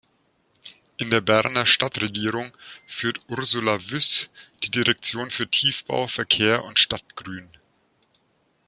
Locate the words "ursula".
3.27-3.77